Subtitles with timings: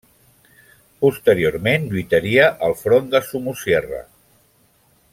[1.05, 4.05] Posteriorment lluitaria al front de Somosierra.